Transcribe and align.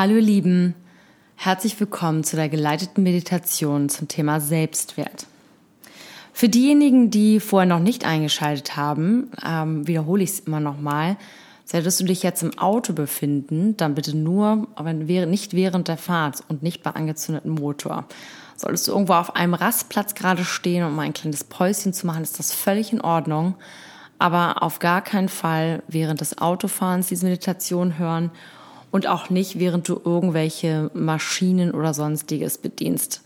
Hallo 0.00 0.14
ihr 0.14 0.22
Lieben, 0.22 0.76
herzlich 1.34 1.80
willkommen 1.80 2.22
zu 2.22 2.36
der 2.36 2.48
geleiteten 2.48 3.02
Meditation 3.02 3.88
zum 3.88 4.06
Thema 4.06 4.38
Selbstwert. 4.38 5.26
Für 6.32 6.48
diejenigen, 6.48 7.10
die 7.10 7.40
vorher 7.40 7.66
noch 7.66 7.80
nicht 7.80 8.04
eingeschaltet 8.04 8.76
haben, 8.76 9.32
ähm, 9.44 9.88
wiederhole 9.88 10.22
ich 10.22 10.30
es 10.30 10.38
immer 10.38 10.60
nochmal. 10.60 11.16
Solltest 11.64 11.98
du 11.98 12.04
dich 12.04 12.22
jetzt 12.22 12.44
im 12.44 12.56
Auto 12.60 12.92
befinden, 12.92 13.76
dann 13.76 13.96
bitte 13.96 14.16
nur, 14.16 14.68
aber 14.76 14.92
nicht 14.92 15.54
während 15.54 15.88
der 15.88 15.98
Fahrt 15.98 16.44
und 16.46 16.62
nicht 16.62 16.84
bei 16.84 16.92
angezündetem 16.92 17.56
Motor. 17.56 18.04
Solltest 18.54 18.86
du 18.86 18.92
irgendwo 18.92 19.14
auf 19.14 19.34
einem 19.34 19.54
Rastplatz 19.54 20.14
gerade 20.14 20.44
stehen, 20.44 20.86
um 20.86 20.96
ein 21.00 21.12
kleines 21.12 21.42
Päuschen 21.42 21.92
zu 21.92 22.06
machen, 22.06 22.22
ist 22.22 22.38
das 22.38 22.54
völlig 22.54 22.92
in 22.92 23.00
Ordnung. 23.00 23.56
Aber 24.20 24.62
auf 24.62 24.78
gar 24.78 25.02
keinen 25.02 25.28
Fall 25.28 25.82
während 25.88 26.20
des 26.20 26.38
Autofahrens 26.38 27.08
diese 27.08 27.26
Meditation 27.26 27.98
hören 27.98 28.30
und 28.90 29.06
auch 29.06 29.30
nicht, 29.30 29.58
während 29.58 29.88
du 29.88 30.00
irgendwelche 30.04 30.90
Maschinen 30.94 31.72
oder 31.72 31.94
sonstiges 31.94 32.58
bedienst. 32.58 33.22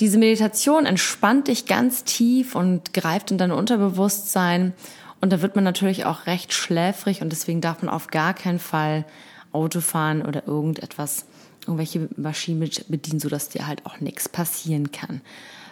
Diese 0.00 0.18
Meditation 0.18 0.86
entspannt 0.86 1.48
dich 1.48 1.66
ganz 1.66 2.04
tief 2.04 2.54
und 2.54 2.94
greift 2.94 3.30
in 3.30 3.38
dein 3.38 3.52
Unterbewusstsein 3.52 4.72
und 5.20 5.32
da 5.32 5.42
wird 5.42 5.54
man 5.54 5.64
natürlich 5.64 6.06
auch 6.06 6.26
recht 6.26 6.52
schläfrig 6.52 7.20
und 7.20 7.30
deswegen 7.30 7.60
darf 7.60 7.82
man 7.82 7.90
auf 7.90 8.08
gar 8.08 8.32
keinen 8.32 8.58
Fall 8.58 9.04
Auto 9.52 9.80
fahren 9.80 10.22
oder 10.22 10.46
irgendetwas, 10.46 11.26
irgendwelche 11.62 12.08
Maschinen 12.16 12.70
bedienen, 12.88 13.20
sodass 13.20 13.50
dir 13.50 13.66
halt 13.66 13.84
auch 13.84 14.00
nichts 14.00 14.28
passieren 14.28 14.92
kann. 14.92 15.20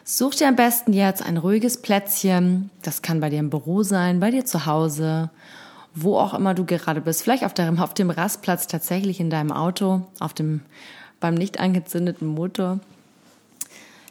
Such 0.05 0.35
dir 0.35 0.49
am 0.49 0.57
besten 0.57 0.93
jetzt 0.93 1.23
ein 1.23 1.37
ruhiges 1.37 1.81
Plätzchen. 1.81 2.71
Das 2.83 3.03
kann 3.03 3.21
bei 3.21 3.31
dir 3.31 3.41
im 3.41 3.51
Büro 3.51 3.83
sein, 3.83 4.21
bei 4.21 4.31
dir 4.31 4.45
zu 4.45 4.67
Hause 4.67 5.31
wo 5.95 6.17
auch 6.17 6.35
immer 6.35 6.55
du 6.55 6.65
gerade 6.65 7.01
bist, 7.01 7.23
vielleicht 7.23 7.45
auf 7.45 7.55
dem, 7.55 7.79
auf 7.79 7.95
dem 7.95 8.11
Rastplatz 8.11 8.67
tatsächlich 8.67 9.21
in 9.21 9.31
deinem 9.31 9.53
Auto, 9.53 10.07
auf 10.21 10.35
dem, 10.35 10.61
beim 11.21 11.35
nicht 11.35 11.61
angezündeten 11.61 12.29
Motor. 12.29 12.81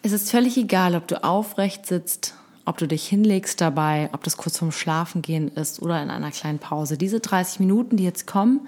Es 0.04 0.12
ist 0.12 0.32
völlig 0.32 0.58
egal, 0.58 0.96
ob 0.96 1.08
du 1.08 1.24
aufrecht 1.24 1.86
sitzt, 1.86 2.36
ob 2.66 2.78
du 2.78 2.88
dich 2.88 3.08
hinlegst 3.08 3.62
dabei, 3.62 4.10
ob 4.14 4.24
das 4.24 4.38
kurz 4.38 4.58
vorm 4.58 4.72
Schlafengehen 4.72 5.48
ist 5.50 5.82
oder 5.82 6.02
in 6.02 6.10
einer 6.10 6.32
kleinen 6.32 6.60
Pause. 6.60 6.98
Diese 6.98 7.20
30 7.20 7.60
Minuten, 7.60 7.98
die 7.98 8.04
jetzt 8.04 8.28
kommen, 8.28 8.68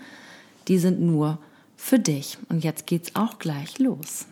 die 0.68 0.80
sind 0.80 1.02
nur 1.02 1.38
für 1.76 2.00
dich. 2.00 2.38
Und 2.50 2.64
jetzt 2.64 2.88
geht's 2.88 3.16
auch 3.16 3.40
gleich 3.40 3.80
los. 3.80 4.26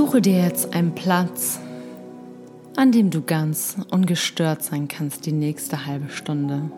Suche 0.00 0.22
dir 0.22 0.42
jetzt 0.42 0.72
einen 0.72 0.94
Platz, 0.94 1.60
an 2.74 2.90
dem 2.90 3.10
du 3.10 3.20
ganz 3.20 3.76
ungestört 3.90 4.62
sein 4.62 4.88
kannst 4.88 5.26
die 5.26 5.32
nächste 5.32 5.84
halbe 5.84 6.08
Stunde. 6.08 6.70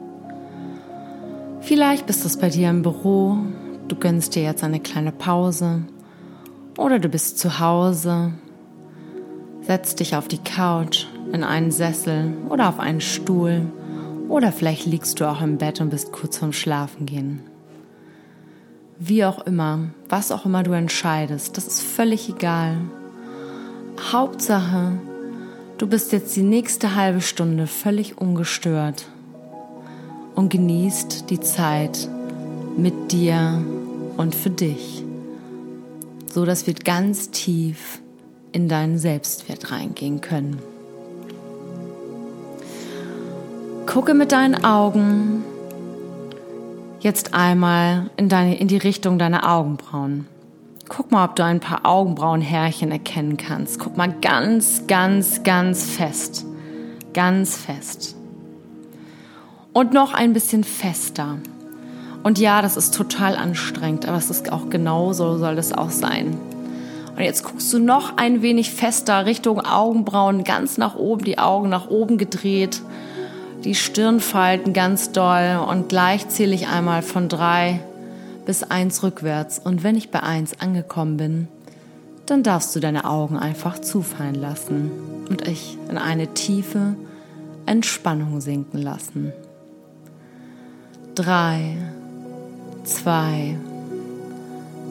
Vielleicht 1.60 2.06
bist 2.06 2.24
es 2.24 2.36
bei 2.36 2.48
dir 2.48 2.68
im 2.68 2.82
Büro, 2.82 3.36
du 3.86 3.94
gönnst 3.94 4.34
dir 4.34 4.42
jetzt 4.42 4.64
eine 4.64 4.80
kleine 4.80 5.12
Pause 5.12 5.84
oder 6.76 6.98
du 6.98 7.08
bist 7.08 7.38
zu 7.38 7.60
Hause, 7.60 8.32
setzt 9.60 10.00
dich 10.00 10.16
auf 10.16 10.26
die 10.26 10.42
Couch, 10.42 11.06
in 11.32 11.44
einen 11.44 11.70
Sessel 11.70 12.34
oder 12.48 12.68
auf 12.68 12.80
einen 12.80 13.00
Stuhl 13.00 13.70
oder 14.28 14.50
vielleicht 14.50 14.84
liegst 14.84 15.20
du 15.20 15.30
auch 15.30 15.40
im 15.40 15.58
Bett 15.58 15.80
und 15.80 15.90
bist 15.90 16.10
kurz 16.10 16.38
vorm 16.38 16.52
Schlafengehen. 16.52 17.38
Wie 18.98 19.24
auch 19.24 19.46
immer, 19.46 19.90
was 20.08 20.32
auch 20.32 20.44
immer 20.44 20.64
du 20.64 20.72
entscheidest, 20.72 21.56
das 21.56 21.68
ist 21.68 21.82
völlig 21.82 22.28
egal. 22.28 22.78
Hauptsache, 24.10 24.98
du 25.78 25.86
bist 25.86 26.12
jetzt 26.12 26.34
die 26.34 26.42
nächste 26.42 26.96
halbe 26.96 27.20
Stunde 27.20 27.66
völlig 27.66 28.18
ungestört 28.18 29.06
und 30.34 30.50
genießt 30.50 31.30
die 31.30 31.40
Zeit 31.40 32.08
mit 32.76 33.12
dir 33.12 33.64
und 34.16 34.34
für 34.34 34.50
dich, 34.50 35.04
so 36.30 36.44
dass 36.44 36.66
wir 36.66 36.74
ganz 36.74 37.30
tief 37.30 38.00
in 38.50 38.68
deinen 38.68 38.98
Selbstwert 38.98 39.70
reingehen 39.70 40.20
können. 40.20 40.58
Gucke 43.86 44.14
mit 44.14 44.32
deinen 44.32 44.64
Augen 44.64 45.44
jetzt 47.00 47.34
einmal 47.34 48.10
in, 48.16 48.28
deine, 48.28 48.58
in 48.58 48.68
die 48.68 48.76
Richtung 48.78 49.18
deiner 49.18 49.48
Augenbrauen. 49.50 50.26
Guck 50.94 51.10
mal, 51.10 51.24
ob 51.24 51.36
du 51.36 51.42
ein 51.42 51.58
paar 51.58 51.86
Augenbrauenhärchen 51.86 52.92
erkennen 52.92 53.38
kannst. 53.38 53.78
Guck 53.78 53.96
mal 53.96 54.12
ganz, 54.20 54.86
ganz, 54.86 55.42
ganz 55.42 55.86
fest. 55.86 56.44
Ganz 57.14 57.56
fest. 57.56 58.14
Und 59.72 59.94
noch 59.94 60.12
ein 60.12 60.34
bisschen 60.34 60.64
fester. 60.64 61.38
Und 62.22 62.38
ja, 62.38 62.60
das 62.60 62.76
ist 62.76 62.94
total 62.94 63.36
anstrengend, 63.36 64.06
aber 64.06 64.18
es 64.18 64.28
ist 64.28 64.52
auch 64.52 64.68
genau 64.68 65.14
so 65.14 65.38
soll 65.38 65.56
das 65.56 65.72
auch 65.72 65.88
sein. 65.88 66.38
Und 67.16 67.22
jetzt 67.22 67.42
guckst 67.42 67.72
du 67.72 67.78
noch 67.78 68.18
ein 68.18 68.42
wenig 68.42 68.70
fester 68.70 69.24
Richtung 69.24 69.60
Augenbrauen, 69.60 70.44
ganz 70.44 70.76
nach 70.76 70.94
oben, 70.94 71.24
die 71.24 71.38
Augen 71.38 71.70
nach 71.70 71.88
oben 71.88 72.18
gedreht, 72.18 72.82
die 73.64 73.74
Stirnfalten 73.74 74.74
ganz 74.74 75.10
doll 75.10 75.58
und 75.66 75.88
gleich 75.88 76.28
zähle 76.28 76.54
ich 76.54 76.68
einmal 76.68 77.00
von 77.00 77.30
drei 77.30 77.80
bis 78.44 78.62
eins 78.62 79.02
rückwärts 79.02 79.58
und 79.58 79.82
wenn 79.82 79.96
ich 79.96 80.10
bei 80.10 80.22
eins 80.22 80.60
angekommen 80.60 81.16
bin, 81.16 81.48
dann 82.26 82.42
darfst 82.42 82.74
du 82.74 82.80
deine 82.80 83.04
Augen 83.04 83.36
einfach 83.36 83.78
zufallen 83.78 84.34
lassen 84.34 84.90
und 85.28 85.46
ich 85.46 85.76
in 85.88 85.98
eine 85.98 86.28
tiefe 86.34 86.94
Entspannung 87.66 88.40
sinken 88.40 88.78
lassen. 88.78 89.32
Drei, 91.14 91.76
zwei, 92.84 93.56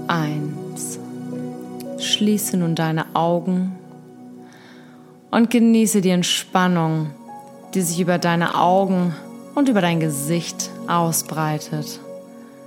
eins. 0.08 1.00
Schließe 2.00 2.58
nun 2.58 2.76
deine 2.76 3.16
Augen 3.16 3.74
und 5.30 5.50
genieße 5.50 6.02
die 6.02 6.10
Entspannung, 6.10 7.12
die 7.74 7.82
sich 7.82 8.00
über 8.00 8.18
deine 8.18 8.56
Augen 8.56 9.16
und 9.56 9.70
über 9.70 9.82
dein 9.82 10.00
Gesicht 10.00 10.70
ausbreitet. 10.88 12.00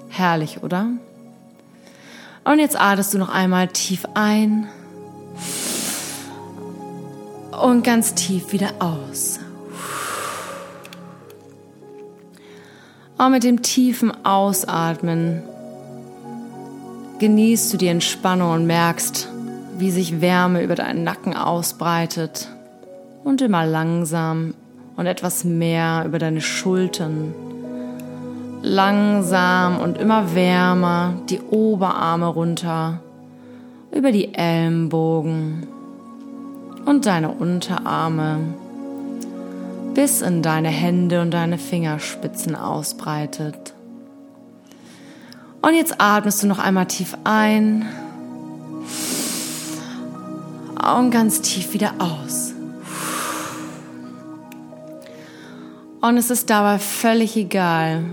Herrlich, 0.09 0.63
oder? 0.63 0.89
Und 2.45 2.59
jetzt 2.59 2.79
atmest 2.79 3.15
du 3.15 3.19
noch 3.19 3.31
einmal 3.31 3.69
tief 3.69 4.05
ein 4.15 4.69
und 7.63 7.83
ganz 7.83 8.15
tief 8.15 8.53
wieder 8.53 8.71
aus. 8.79 9.41
Und 13.17 13.31
mit 13.31 13.45
dem 13.45 13.63
tiefen 13.63 14.13
Ausatmen 14.25 15.43
genießt 17.19 17.73
du 17.73 17.77
die 17.77 17.87
Entspannung 17.87 18.53
und 18.53 18.67
merkst, 18.67 19.29
wie 19.79 19.91
sich 19.91 20.21
Wärme 20.21 20.63
über 20.63 20.75
deinen 20.75 21.05
Nacken 21.05 21.35
ausbreitet 21.35 22.49
und 23.23 23.41
immer 23.41 23.65
langsam 23.65 24.55
und 24.97 25.07
etwas 25.07 25.45
mehr 25.45 26.05
über 26.07 26.19
deine 26.19 26.41
Schultern 26.41 27.35
langsam 28.65 29.79
und 29.79 29.99
immer 29.99 30.35
wärmer 30.35 31.15
die 31.29 31.41
Oberarme 31.41 32.27
runter, 32.27 33.01
über 33.93 34.11
die 34.11 34.35
Ellenbogen 34.35 35.67
und 36.87 37.05
deine 37.05 37.31
Unterarme 37.31 38.39
bis 39.95 40.23
in 40.23 40.43
deine 40.43 40.71
Hände 40.71 41.21
und 41.21 41.31
deine 41.31 41.59
Fingerspitzen 41.59 42.57
ausbreitet. 42.57 43.75
Und 45.61 45.75
jetzt 45.75 46.01
atmest 46.01 46.43
du 46.43 46.47
noch 46.47 46.59
einmal 46.59 46.87
tief 46.87 47.17
ein 47.23 47.87
und 50.99 51.11
ganz 51.11 51.43
tief 51.43 51.75
wieder 51.75 51.93
aus. 51.99 52.53
Und 56.01 56.17
es 56.17 56.31
ist 56.31 56.51
dabei 56.51 56.79
völlig 56.79 57.37
egal, 57.37 58.05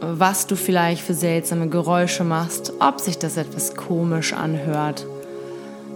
was 0.00 0.46
du 0.46 0.56
vielleicht 0.56 1.02
für 1.02 1.14
seltsame 1.14 1.68
Geräusche 1.68 2.24
machst, 2.24 2.72
ob 2.80 3.00
sich 3.00 3.18
das 3.18 3.36
etwas 3.36 3.74
komisch 3.74 4.32
anhört. 4.32 5.06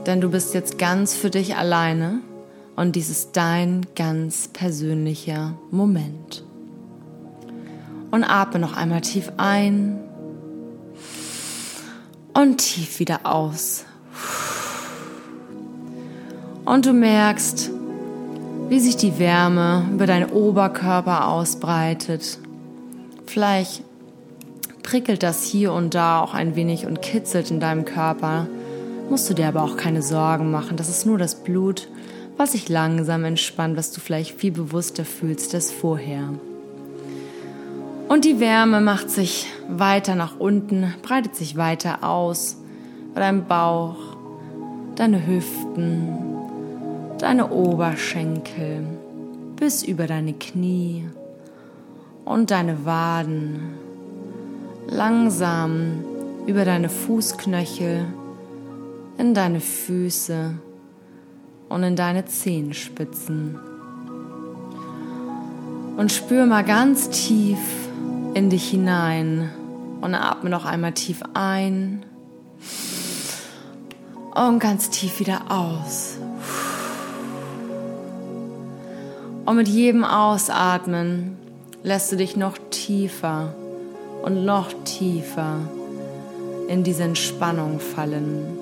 Denn 0.06 0.20
du 0.20 0.30
bist 0.30 0.54
jetzt 0.54 0.78
ganz 0.78 1.14
für 1.14 1.30
dich 1.30 1.56
alleine 1.56 2.20
und 2.76 2.96
dies 2.96 3.10
ist 3.10 3.36
dein 3.36 3.86
ganz 3.94 4.48
persönlicher 4.48 5.54
Moment. 5.70 6.44
Und 8.10 8.24
atme 8.24 8.58
noch 8.58 8.76
einmal 8.76 9.02
tief 9.02 9.30
ein 9.36 10.00
und 12.32 12.58
tief 12.58 12.98
wieder 12.98 13.20
aus. 13.24 13.84
Und 16.64 16.86
du 16.86 16.92
merkst, 16.92 17.70
wie 18.68 18.80
sich 18.80 18.96
die 18.96 19.18
Wärme 19.18 19.86
über 19.92 20.06
deinen 20.06 20.30
Oberkörper 20.30 21.28
ausbreitet. 21.28 22.38
Vielleicht 23.26 23.82
prickelt 24.82 25.22
das 25.22 25.44
hier 25.44 25.72
und 25.72 25.94
da 25.94 26.20
auch 26.20 26.34
ein 26.34 26.56
wenig 26.56 26.86
und 26.86 27.02
kitzelt 27.02 27.50
in 27.50 27.60
deinem 27.60 27.84
Körper. 27.84 28.46
musst 29.08 29.28
du 29.28 29.34
dir 29.34 29.48
aber 29.48 29.62
auch 29.62 29.76
keine 29.76 30.02
Sorgen 30.02 30.50
machen. 30.50 30.76
Das 30.76 30.88
ist 30.88 31.04
nur 31.04 31.18
das 31.18 31.42
Blut, 31.42 31.88
was 32.36 32.52
sich 32.52 32.68
langsam 32.68 33.24
entspannt, 33.24 33.76
was 33.76 33.92
du 33.92 34.00
vielleicht 34.00 34.38
viel 34.38 34.52
bewusster 34.52 35.04
fühlst 35.04 35.54
als 35.54 35.70
vorher. 35.70 36.28
Und 38.08 38.24
die 38.24 38.40
Wärme 38.40 38.80
macht 38.80 39.10
sich 39.10 39.46
weiter 39.68 40.14
nach 40.14 40.38
unten, 40.38 40.94
breitet 41.02 41.36
sich 41.36 41.56
weiter 41.56 42.02
aus. 42.02 42.56
Dein 43.14 43.46
Bauch, 43.46 43.96
deine 44.96 45.26
Hüften, 45.26 46.08
deine 47.18 47.50
Oberschenkel 47.50 48.84
bis 49.56 49.82
über 49.82 50.06
deine 50.06 50.32
Knie 50.32 51.04
und 52.24 52.50
deine 52.50 52.84
Waden. 52.84 53.74
Langsam 54.86 56.04
über 56.46 56.64
deine 56.64 56.88
Fußknöchel, 56.88 58.06
in 59.18 59.34
deine 59.34 59.60
Füße 59.60 60.54
und 61.68 61.82
in 61.82 61.96
deine 61.96 62.24
Zehenspitzen. 62.24 63.58
Und 65.96 66.10
spür 66.10 66.46
mal 66.46 66.64
ganz 66.64 67.10
tief 67.10 67.58
in 68.34 68.50
dich 68.50 68.70
hinein 68.70 69.50
und 70.00 70.14
atme 70.14 70.50
noch 70.50 70.64
einmal 70.64 70.92
tief 70.92 71.22
ein 71.34 72.04
und 74.34 74.58
ganz 74.58 74.90
tief 74.90 75.20
wieder 75.20 75.50
aus. 75.50 76.16
Und 79.44 79.56
mit 79.56 79.68
jedem 79.68 80.04
Ausatmen 80.04 81.36
lässt 81.82 82.12
du 82.12 82.16
dich 82.16 82.36
noch 82.36 82.56
tiefer 82.70 83.54
und 84.22 84.44
noch 84.44 84.72
tiefer 84.84 85.58
in 86.68 86.84
diese 86.84 87.02
Entspannung 87.02 87.80
fallen. 87.80 88.58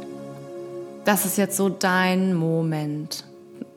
Das 1.05 1.25
ist 1.25 1.38
jetzt 1.38 1.56
so 1.56 1.69
dein 1.69 2.34
Moment, 2.34 3.25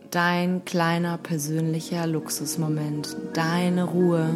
dein 0.09 0.65
kleiner 0.65 1.17
persönlicher 1.17 2.07
Luxusmoment, 2.07 3.15
deine 3.33 3.85
Ruhe. 3.85 4.29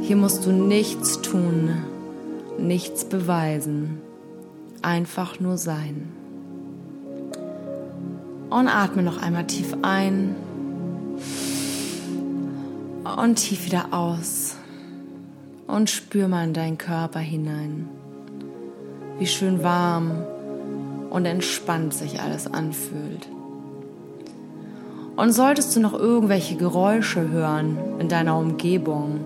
Hier 0.00 0.16
musst 0.16 0.44
du 0.44 0.52
nichts 0.52 1.20
tun, 1.20 1.70
nichts 2.58 3.04
beweisen, 3.04 4.00
einfach 4.82 5.38
nur 5.40 5.56
sein. 5.56 6.08
Und 8.50 8.68
atme 8.68 9.02
noch 9.02 9.22
einmal 9.22 9.46
tief 9.46 9.74
ein 9.82 10.34
und 13.16 13.36
tief 13.36 13.66
wieder 13.66 13.92
aus. 13.92 14.56
Und 15.72 15.88
spür 15.88 16.28
mal 16.28 16.44
in 16.44 16.52
deinen 16.52 16.76
Körper 16.76 17.18
hinein, 17.18 17.88
wie 19.18 19.26
schön 19.26 19.62
warm 19.62 20.10
und 21.08 21.24
entspannt 21.24 21.94
sich 21.94 22.20
alles 22.20 22.46
anfühlt. 22.46 23.26
Und 25.16 25.32
solltest 25.32 25.74
du 25.74 25.80
noch 25.80 25.94
irgendwelche 25.94 26.56
Geräusche 26.56 27.30
hören 27.30 27.78
in 27.98 28.10
deiner 28.10 28.36
Umgebung, 28.36 29.20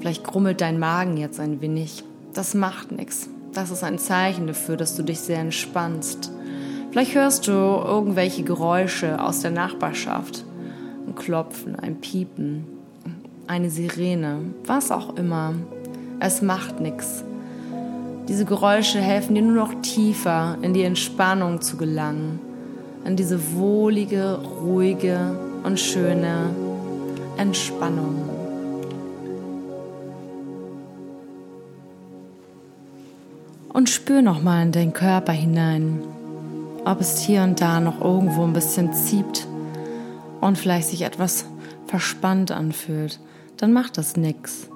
vielleicht 0.00 0.24
grummelt 0.24 0.62
dein 0.62 0.78
Magen 0.78 1.18
jetzt 1.18 1.38
ein 1.38 1.60
wenig, 1.60 2.04
das 2.32 2.54
macht 2.54 2.90
nichts. 2.90 3.28
Das 3.52 3.70
ist 3.70 3.84
ein 3.84 3.98
Zeichen 3.98 4.46
dafür, 4.46 4.78
dass 4.78 4.96
du 4.96 5.02
dich 5.02 5.20
sehr 5.20 5.40
entspannst. 5.40 6.32
Vielleicht 6.90 7.14
hörst 7.14 7.46
du 7.48 7.52
irgendwelche 7.52 8.44
Geräusche 8.44 9.22
aus 9.22 9.40
der 9.40 9.50
Nachbarschaft. 9.50 10.46
Ein 11.06 11.14
Klopfen, 11.16 11.76
ein 11.76 12.00
Piepen, 12.00 12.64
eine 13.46 13.68
Sirene, 13.68 14.54
was 14.64 14.90
auch 14.90 15.16
immer. 15.16 15.52
Es 16.24 16.40
macht 16.40 16.78
nichts. 16.78 17.24
Diese 18.28 18.44
Geräusche 18.44 19.00
helfen 19.00 19.34
dir 19.34 19.42
nur 19.42 19.56
noch 19.56 19.82
tiefer 19.82 20.56
in 20.62 20.72
die 20.72 20.84
Entspannung 20.84 21.60
zu 21.60 21.76
gelangen, 21.76 22.38
in 23.04 23.16
diese 23.16 23.56
wohlige, 23.56 24.38
ruhige 24.62 25.36
und 25.64 25.80
schöne 25.80 26.50
Entspannung. 27.38 28.14
Und 33.72 33.90
spür 33.90 34.22
nochmal 34.22 34.66
in 34.66 34.70
deinen 34.70 34.92
Körper 34.92 35.32
hinein, 35.32 35.98
ob 36.84 37.00
es 37.00 37.18
hier 37.18 37.42
und 37.42 37.60
da 37.60 37.80
noch 37.80 38.00
irgendwo 38.00 38.44
ein 38.44 38.52
bisschen 38.52 38.92
zieht 38.92 39.48
und 40.40 40.56
vielleicht 40.56 40.90
sich 40.90 41.02
etwas 41.02 41.46
verspannt 41.88 42.52
anfühlt 42.52 43.18
dann 43.62 43.72
macht 43.72 43.96
das 43.96 44.16
nichts. 44.16 44.71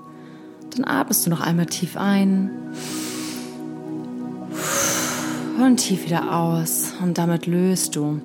Dann 0.77 0.85
atmest 0.85 1.25
du 1.25 1.31
noch 1.31 1.41
einmal 1.41 1.67
tief 1.67 1.97
ein 1.97 2.51
und 5.59 5.79
tief 5.79 6.05
wieder 6.05 6.37
aus. 6.37 6.93
Und 7.03 7.17
damit 7.17 7.47
löst 7.47 7.97
du 7.97 8.21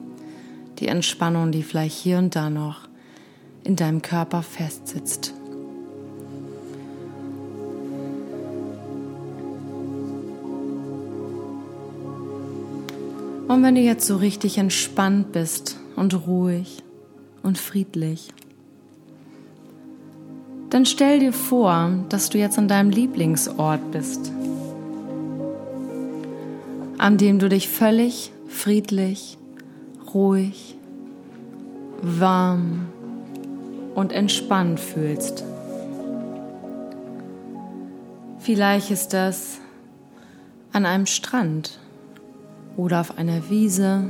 die 0.80 0.88
Entspannung, 0.88 1.52
die 1.52 1.64
vielleicht 1.64 1.98
hier 1.98 2.18
und 2.18 2.36
da 2.36 2.50
noch 2.50 2.90
in 3.64 3.76
deinem 3.78 4.02
Körper 4.02 4.44
festsitzt. 4.44 5.34
Und 13.48 13.64
wenn 13.64 13.76
du 13.76 13.82
jetzt 13.82 14.08
so 14.08 14.18
richtig 14.18 14.58
entspannt 14.58 15.32
bist 15.32 15.78
und 15.96 16.26
ruhig 16.26 16.84
und 17.44 17.58
friedlich, 17.58 18.30
dann 20.72 20.86
stell 20.86 21.20
dir 21.20 21.34
vor, 21.34 21.92
dass 22.10 22.30
du 22.30 22.38
jetzt 22.38 22.58
an 22.58 22.68
deinem 22.68 22.90
Lieblingsort 22.90 23.92
bist, 23.92 24.32
an 26.98 27.18
dem 27.18 27.40
du 27.40 27.50
dich 27.50 27.68
völlig 27.68 28.32
friedlich, 28.48 29.38
ruhig, 30.14 30.78
warm 32.02 32.88
und 33.96 34.12
entspannt 34.12 34.80
fühlst. 34.80 35.44
Vielleicht 38.40 38.92
ist 38.92 39.14
das 39.14 39.60
an 40.72 40.86
einem 40.86 41.06
Strand 41.06 41.80
oder 42.78 43.02
auf 43.02 43.18
einer 43.18 43.50
Wiese, 43.50 44.06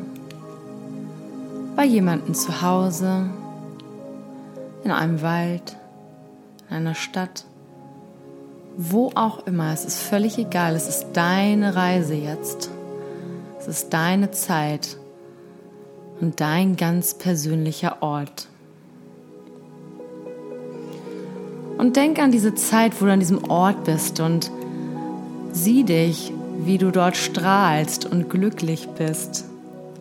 bei 1.75 1.85
jemandem 1.85 2.35
zu 2.35 2.61
Hause, 2.61 3.29
in 4.83 4.91
einem 4.91 5.21
Wald 5.21 5.77
in 6.71 6.77
einer 6.77 6.95
Stadt, 6.95 7.43
wo 8.77 9.11
auch 9.13 9.45
immer. 9.45 9.73
Es 9.73 9.83
ist 9.83 10.01
völlig 10.01 10.37
egal. 10.37 10.75
Es 10.75 10.87
ist 10.87 11.07
deine 11.13 11.75
Reise 11.75 12.15
jetzt. 12.15 12.71
Es 13.59 13.67
ist 13.67 13.93
deine 13.93 14.31
Zeit 14.31 14.97
und 16.21 16.39
dein 16.39 16.77
ganz 16.77 17.13
persönlicher 17.13 18.01
Ort. 18.01 18.47
Und 21.77 21.97
denk 21.97 22.19
an 22.19 22.31
diese 22.31 22.55
Zeit, 22.55 23.01
wo 23.01 23.05
du 23.05 23.11
an 23.11 23.19
diesem 23.19 23.49
Ort 23.49 23.83
bist 23.83 24.19
und 24.19 24.49
sieh 25.51 25.83
dich, 25.83 26.31
wie 26.59 26.77
du 26.77 26.91
dort 26.91 27.17
strahlst 27.17 28.05
und 28.05 28.29
glücklich 28.29 28.87
bist 28.97 29.45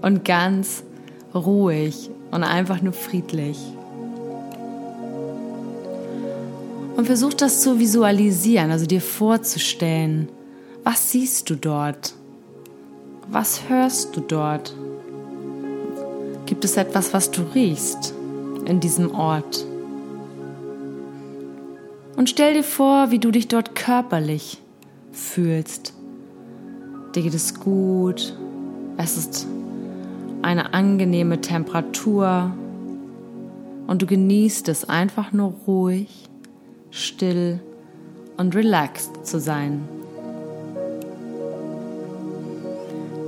und 0.02 0.24
ganz 0.24 0.84
ruhig 1.34 2.10
und 2.30 2.44
einfach 2.44 2.80
nur 2.80 2.92
friedlich. 2.92 3.58
Und 7.00 7.06
versuch 7.06 7.32
das 7.32 7.62
zu 7.62 7.78
visualisieren, 7.78 8.70
also 8.70 8.84
dir 8.84 9.00
vorzustellen. 9.00 10.28
Was 10.84 11.10
siehst 11.10 11.48
du 11.48 11.54
dort? 11.54 12.12
Was 13.30 13.70
hörst 13.70 14.14
du 14.14 14.20
dort? 14.20 14.74
Gibt 16.44 16.62
es 16.62 16.76
etwas, 16.76 17.14
was 17.14 17.30
du 17.30 17.40
riechst 17.54 18.12
in 18.66 18.80
diesem 18.80 19.14
Ort? 19.14 19.64
Und 22.16 22.28
stell 22.28 22.52
dir 22.52 22.64
vor, 22.64 23.10
wie 23.10 23.18
du 23.18 23.30
dich 23.30 23.48
dort 23.48 23.74
körperlich 23.74 24.58
fühlst. 25.10 25.94
Dir 27.14 27.22
geht 27.22 27.32
es 27.32 27.58
gut. 27.58 28.36
Es 28.98 29.16
ist 29.16 29.46
eine 30.42 30.74
angenehme 30.74 31.40
Temperatur. 31.40 32.52
Und 33.86 34.02
du 34.02 34.06
genießt 34.06 34.68
es 34.68 34.86
einfach 34.86 35.32
nur 35.32 35.54
ruhig 35.66 36.29
still 36.90 37.60
und 38.36 38.54
relaxed 38.54 39.26
zu 39.26 39.38
sein. 39.38 39.86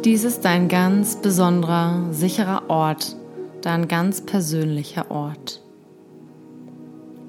Dies 0.05 0.25
ist 0.25 0.45
dein 0.45 0.69
ganz 0.69 1.17
besonderer, 1.17 2.09
sicherer 2.11 2.69
Ort, 2.69 3.15
dein 3.61 3.87
ganz 3.87 4.21
persönlicher 4.21 5.11
Ort. 5.11 5.63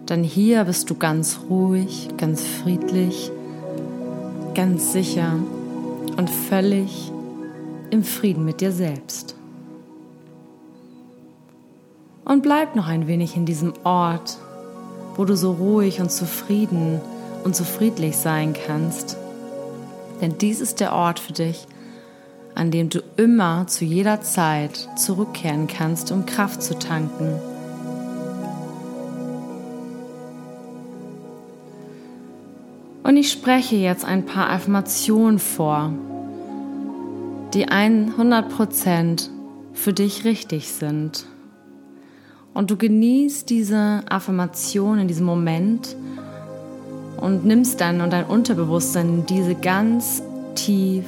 Denn 0.10 0.24
hier 0.24 0.64
bist 0.64 0.90
du 0.90 0.96
ganz 0.96 1.42
ruhig, 1.50 2.10
ganz 2.18 2.42
friedlich, 2.42 3.32
ganz 4.56 4.92
sicher 4.92 5.36
und 6.18 6.30
völlig 6.30 7.12
im 7.90 8.04
Frieden 8.04 8.44
mit 8.44 8.60
dir 8.60 8.72
selbst. 8.72 9.36
Und 12.26 12.42
bleib 12.42 12.76
noch 12.76 12.88
ein 12.88 13.08
wenig 13.08 13.36
in 13.36 13.46
diesem 13.46 13.74
Ort 13.84 14.38
wo 15.16 15.26
du 15.26 15.36
so 15.36 15.52
ruhig 15.52 16.00
und 16.02 16.12
zufrieden 16.12 17.02
und 17.44 17.56
so 17.56 17.64
friedlich 17.64 18.18
sein 18.18 18.54
kannst. 18.54 19.18
Denn 20.22 20.38
dies 20.38 20.62
ist 20.62 20.80
der 20.80 20.94
Ort 20.94 21.20
für 21.20 21.34
dich, 21.34 21.68
an 22.56 22.72
dem 22.72 22.90
du 22.90 23.04
immer 23.18 23.68
zu 23.68 23.84
jeder 23.84 24.22
Zeit 24.22 24.90
zurückkehren 24.96 25.68
kannst, 25.68 26.12
um 26.12 26.26
Kraft 26.26 26.62
zu 26.62 26.78
tanken. 26.78 27.40
Und 33.04 33.18
ich 33.18 33.32
spreche 33.32 33.76
jetzt 33.76 34.06
ein 34.06 34.26
paar 34.26 34.50
Affirmationen 34.50 35.40
vor, 35.40 35.92
die 37.54 37.68
100% 37.68 39.30
für 39.74 39.94
dich 39.94 40.24
richtig 40.24 40.70
sind. 40.70 41.26
Und 42.54 42.70
du 42.70 42.78
genießt 42.78 43.50
diese 43.50 44.02
Affirmation 44.10 45.00
in 45.00 45.08
diesem 45.08 45.26
Moment 45.26 45.96
und 47.18 47.46
nimmst 47.46 47.82
dann 47.82 48.02
und 48.02 48.14
dein 48.14 48.26
Unterbewusstsein 48.26 49.26
diese 49.26 49.56
ganz 49.56 50.22
tief 50.56 51.06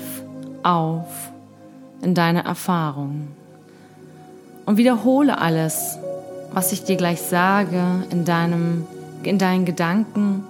auf 0.63 1.31
in 2.01 2.15
deine 2.15 2.43
Erfahrung. 2.45 3.27
Und 4.65 4.77
wiederhole 4.77 5.37
alles, 5.37 5.97
was 6.51 6.71
ich 6.71 6.83
dir 6.83 6.95
gleich 6.95 7.21
sage, 7.21 8.05
in, 8.09 8.25
deinem, 8.25 8.87
in 9.23 9.37
deinen 9.37 9.65
Gedanken. 9.65 10.43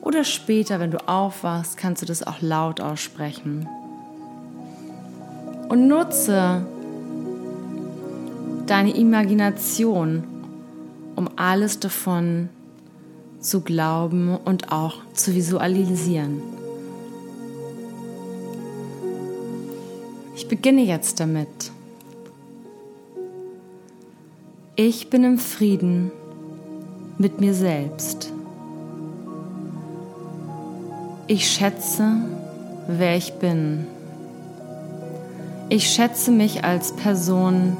Oder 0.00 0.22
später, 0.22 0.78
wenn 0.78 0.92
du 0.92 1.08
aufwachst, 1.08 1.76
kannst 1.76 2.02
du 2.02 2.06
das 2.06 2.24
auch 2.24 2.40
laut 2.40 2.80
aussprechen. 2.80 3.66
Und 5.68 5.88
nutze 5.88 6.66
deine 8.66 8.96
Imagination, 8.96 10.24
um 11.16 11.28
alles 11.36 11.80
davon 11.80 12.48
zu 13.40 13.60
glauben 13.60 14.36
und 14.36 14.72
auch 14.72 14.96
zu 15.12 15.34
visualisieren. 15.34 16.42
Ich 20.34 20.48
beginne 20.48 20.82
jetzt 20.82 21.20
damit. 21.20 21.70
Ich 24.76 25.08
bin 25.08 25.22
im 25.22 25.38
Frieden 25.38 26.10
mit 27.18 27.40
mir 27.40 27.54
selbst. 27.54 28.32
Ich 31.26 31.48
schätze, 31.48 32.16
wer 32.88 33.16
ich 33.16 33.34
bin. 33.34 33.86
Ich 35.68 35.88
schätze 35.88 36.30
mich 36.30 36.64
als 36.64 36.92
Person. 36.92 37.76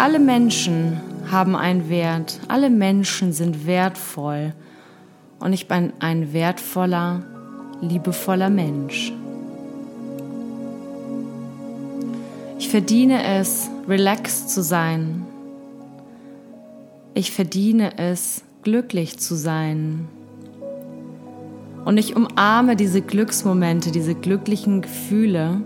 Alle 0.00 0.18
Menschen 0.18 0.98
haben 1.30 1.54
einen 1.54 1.90
Wert. 1.90 2.40
Alle 2.48 2.70
Menschen 2.70 3.34
sind 3.34 3.66
wertvoll. 3.66 4.54
Und 5.40 5.52
ich 5.52 5.68
bin 5.68 5.92
ein 6.00 6.32
wertvoller, 6.32 7.22
liebevoller 7.82 8.48
Mensch. 8.48 9.12
Ich 12.58 12.70
verdiene 12.70 13.22
es, 13.24 13.68
relaxed 13.86 14.48
zu 14.48 14.62
sein. 14.62 15.26
Ich 17.12 17.30
verdiene 17.30 17.98
es, 17.98 18.42
glücklich 18.62 19.18
zu 19.18 19.34
sein. 19.34 20.08
Und 21.84 21.98
ich 21.98 22.16
umarme 22.16 22.74
diese 22.74 23.02
Glücksmomente, 23.02 23.90
diese 23.90 24.14
glücklichen 24.14 24.80
Gefühle 24.80 25.60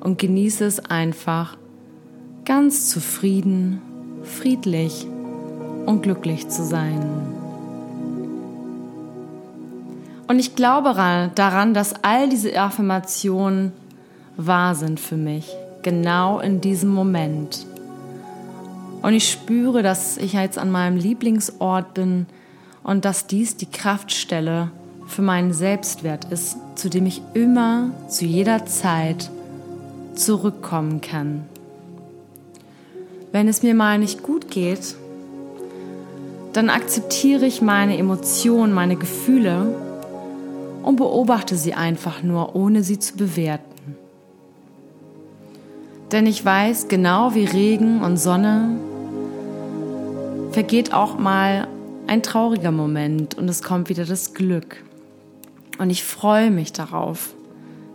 und 0.00 0.18
genieße 0.18 0.64
es 0.64 0.80
einfach 0.80 1.58
ganz 2.46 2.88
zufrieden 2.88 3.82
friedlich 4.22 5.06
und 5.84 6.02
glücklich 6.02 6.48
zu 6.48 6.64
sein. 6.64 7.02
Und 10.28 10.38
ich 10.38 10.56
glaube 10.56 10.94
daran, 11.34 11.74
dass 11.74 11.94
all 12.02 12.28
diese 12.28 12.58
Affirmationen 12.58 13.72
wahr 14.36 14.74
sind 14.74 14.98
für 14.98 15.16
mich, 15.16 15.54
genau 15.82 16.40
in 16.40 16.60
diesem 16.60 16.90
Moment. 16.90 17.66
Und 19.02 19.12
ich 19.12 19.30
spüre, 19.30 19.82
dass 19.82 20.16
ich 20.16 20.32
jetzt 20.32 20.58
an 20.58 20.70
meinem 20.70 20.96
Lieblingsort 20.96 21.94
bin 21.94 22.26
und 22.82 23.04
dass 23.04 23.26
dies 23.26 23.56
die 23.56 23.70
Kraftstelle 23.70 24.70
für 25.06 25.22
meinen 25.22 25.52
Selbstwert 25.52 26.26
ist, 26.32 26.56
zu 26.74 26.90
dem 26.90 27.06
ich 27.06 27.22
immer, 27.34 27.90
zu 28.08 28.24
jeder 28.24 28.66
Zeit 28.66 29.30
zurückkommen 30.14 31.00
kann. 31.00 31.44
Wenn 33.36 33.48
es 33.48 33.62
mir 33.62 33.74
mal 33.74 33.98
nicht 33.98 34.22
gut 34.22 34.50
geht, 34.50 34.96
dann 36.54 36.70
akzeptiere 36.70 37.44
ich 37.44 37.60
meine 37.60 37.98
Emotionen, 37.98 38.72
meine 38.72 38.96
Gefühle 38.96 39.74
und 40.82 40.96
beobachte 40.96 41.54
sie 41.54 41.74
einfach 41.74 42.22
nur, 42.22 42.56
ohne 42.56 42.82
sie 42.82 42.98
zu 42.98 43.14
bewerten. 43.14 43.94
Denn 46.12 46.24
ich 46.24 46.42
weiß, 46.42 46.88
genau 46.88 47.34
wie 47.34 47.44
Regen 47.44 48.00
und 48.00 48.16
Sonne 48.16 48.70
vergeht 50.52 50.94
auch 50.94 51.18
mal 51.18 51.68
ein 52.06 52.22
trauriger 52.22 52.72
Moment 52.72 53.36
und 53.36 53.50
es 53.50 53.62
kommt 53.62 53.90
wieder 53.90 54.06
das 54.06 54.32
Glück. 54.32 54.82
Und 55.76 55.90
ich 55.90 56.04
freue 56.04 56.50
mich 56.50 56.72
darauf, 56.72 57.34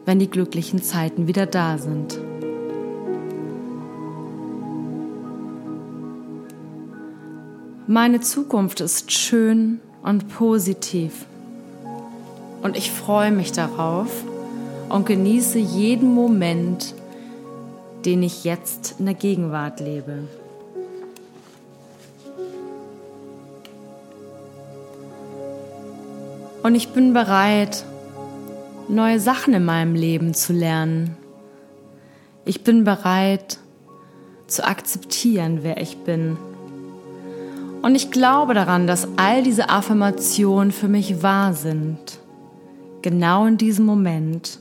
wenn 0.06 0.20
die 0.20 0.30
glücklichen 0.30 0.84
Zeiten 0.84 1.26
wieder 1.26 1.48
da 1.48 1.80
sind. 1.80 2.20
Meine 7.88 8.22
Zukunft 8.22 8.80
ist 8.80 9.12
schön 9.12 9.80
und 10.04 10.30
positiv. 10.30 11.26
Und 12.62 12.78
ich 12.78 12.92
freue 12.92 13.32
mich 13.32 13.52
darauf 13.52 14.24
und 14.88 15.08
genieße 15.08 15.58
jeden 15.58 16.14
Moment, 16.14 16.94
den 18.06 18.22
ich 18.22 18.44
jetzt 18.44 18.96
in 19.00 19.06
der 19.06 19.16
Gegenwart 19.16 19.80
lebe. 19.80 20.28
Und 26.62 26.76
ich 26.76 26.90
bin 26.90 27.14
bereit, 27.14 27.84
neue 28.88 29.20
Sachen 29.20 29.56
in 29.56 29.66
meinem 29.66 29.96
Leben 29.96 30.36
zu 30.36 30.54
lernen. 30.54 31.18
Ich 32.46 32.64
bin 32.64 32.84
bereit 32.84 33.58
zu 34.46 34.64
akzeptieren, 34.64 35.60
wer 35.64 35.82
ich 35.82 35.98
bin 35.98 36.38
und 37.82 37.96
ich 37.96 38.12
glaube 38.12 38.54
daran, 38.54 38.86
dass 38.86 39.08
all 39.18 39.44
diese 39.44 39.70
Affirmationen 39.70 40.72
für 40.72 40.88
mich 40.88 41.24
wahr 41.24 41.54
sind. 41.54 42.20
Genau 43.02 43.46
in 43.46 43.58
diesem 43.58 43.86
Moment. 43.86 44.60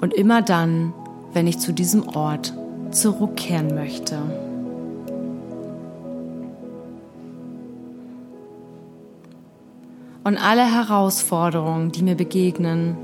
Und 0.00 0.14
immer 0.14 0.42
dann, 0.42 0.92
wenn 1.32 1.48
ich 1.48 1.58
zu 1.58 1.72
diesem 1.72 2.06
Ort 2.08 2.54
zurückkehren 2.92 3.74
möchte. 3.74 4.22
Und 10.22 10.36
alle 10.36 10.64
Herausforderungen, 10.64 11.90
die 11.90 12.02
mir 12.02 12.14
begegnen, 12.14 12.96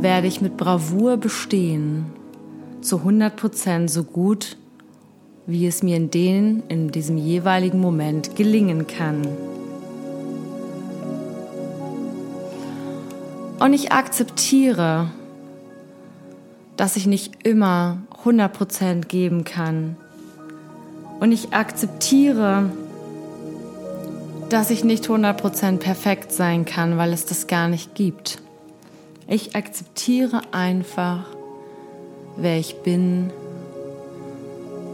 werde 0.00 0.26
ich 0.28 0.40
mit 0.40 0.56
Bravour 0.56 1.16
bestehen, 1.16 2.06
zu 2.80 2.98
100 2.98 3.36
Prozent 3.36 3.90
so 3.90 4.04
gut 4.04 4.56
wie 5.46 5.66
es 5.66 5.82
mir 5.82 5.96
in, 5.96 6.10
den, 6.10 6.62
in 6.68 6.90
diesem 6.90 7.16
jeweiligen 7.16 7.80
Moment 7.80 8.34
gelingen 8.36 8.86
kann. 8.86 9.26
Und 13.58 13.72
ich 13.72 13.92
akzeptiere, 13.92 15.10
dass 16.76 16.96
ich 16.96 17.06
nicht 17.06 17.46
immer 17.46 17.98
100% 18.24 19.06
geben 19.06 19.44
kann. 19.44 19.96
Und 21.20 21.32
ich 21.32 21.54
akzeptiere, 21.54 22.70
dass 24.50 24.70
ich 24.70 24.84
nicht 24.84 25.06
100% 25.06 25.78
perfekt 25.78 26.32
sein 26.32 26.64
kann, 26.64 26.98
weil 26.98 27.12
es 27.12 27.24
das 27.24 27.46
gar 27.46 27.68
nicht 27.68 27.94
gibt. 27.94 28.42
Ich 29.26 29.56
akzeptiere 29.56 30.42
einfach, 30.52 31.24
wer 32.36 32.58
ich 32.58 32.76
bin, 32.82 33.30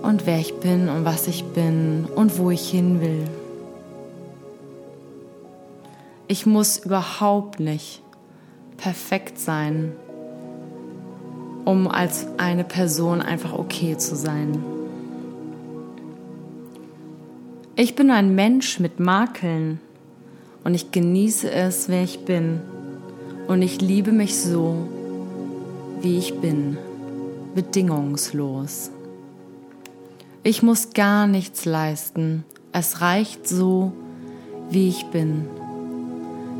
und 0.02 0.26
wer 0.26 0.38
ich 0.38 0.54
bin 0.60 0.88
und 0.88 1.04
was 1.04 1.28
ich 1.28 1.44
bin 1.44 2.06
und 2.14 2.38
wo 2.38 2.50
ich 2.50 2.68
hin 2.68 3.00
will. 3.00 3.24
Ich 6.26 6.44
muss 6.46 6.78
überhaupt 6.78 7.60
nicht 7.60 8.02
perfekt 8.76 9.38
sein, 9.38 9.92
um 11.64 11.86
als 11.86 12.26
eine 12.38 12.64
Person 12.64 13.20
einfach 13.20 13.52
okay 13.52 13.96
zu 13.96 14.16
sein. 14.16 14.64
Ich 17.76 17.94
bin 17.94 18.10
ein 18.10 18.34
Mensch 18.34 18.80
mit 18.80 18.98
Makeln 18.98 19.80
und 20.64 20.74
ich 20.74 20.90
genieße 20.90 21.50
es, 21.50 21.88
wer 21.88 22.02
ich 22.02 22.24
bin. 22.24 22.60
Und 23.48 23.62
ich 23.62 23.80
liebe 23.80 24.12
mich 24.12 24.38
so, 24.38 24.76
wie 26.00 26.18
ich 26.18 26.38
bin, 26.38 26.76
bedingungslos. 27.54 28.90
Ich 30.44 30.60
muss 30.60 30.92
gar 30.92 31.28
nichts 31.28 31.66
leisten. 31.66 32.44
Es 32.72 33.00
reicht 33.00 33.46
so, 33.46 33.92
wie 34.70 34.88
ich 34.88 35.04
bin. 35.06 35.46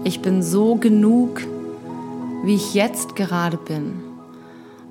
Ich 0.05 0.21
bin 0.21 0.41
so 0.41 0.77
genug, 0.77 1.41
wie 2.45 2.55
ich 2.55 2.75
jetzt 2.75 3.17
gerade 3.17 3.57
bin. 3.57 3.95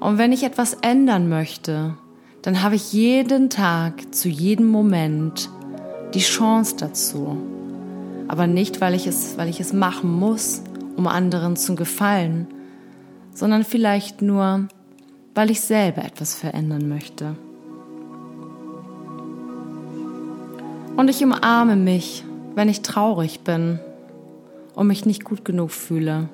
Und 0.01 0.17
wenn 0.17 0.33
ich 0.33 0.43
etwas 0.43 0.73
ändern 0.81 1.29
möchte, 1.29 1.95
dann 2.41 2.63
habe 2.63 2.75
ich 2.75 2.91
jeden 2.91 3.49
Tag, 3.49 4.13
zu 4.13 4.27
jedem 4.27 4.67
Moment 4.67 5.49
die 6.13 6.19
Chance 6.19 6.75
dazu. 6.77 7.37
Aber 8.27 8.45
nicht, 8.45 8.81
weil 8.81 8.93
ich 8.93 9.07
es, 9.07 9.37
weil 9.37 9.47
ich 9.47 9.61
es 9.61 9.71
machen 9.71 10.11
muss, 10.11 10.63
um 10.97 11.07
anderen 11.07 11.55
zu 11.55 11.75
gefallen, 11.75 12.45
sondern 13.33 13.63
vielleicht 13.63 14.21
nur, 14.21 14.67
weil 15.33 15.49
ich 15.49 15.61
selber 15.61 16.03
etwas 16.03 16.35
verändern 16.35 16.89
möchte. 16.89 17.37
Und 20.95 21.09
ich 21.09 21.23
umarme 21.23 21.75
mich, 21.75 22.23
wenn 22.55 22.69
ich 22.69 22.81
traurig 22.81 23.41
bin 23.41 23.79
und 24.75 24.87
mich 24.87 25.05
nicht 25.05 25.23
gut 25.23 25.45
genug 25.45 25.71
fühle. 25.71 26.29